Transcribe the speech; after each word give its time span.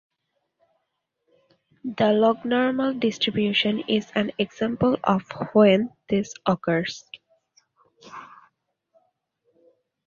The 1.83 2.05
lognormal 2.11 2.99
distribution 2.99 3.81
is 3.81 4.11
an 4.15 4.31
example 4.39 4.97
of 5.03 5.23
when 5.53 5.91
this 6.09 6.33
occurs. 6.47 7.05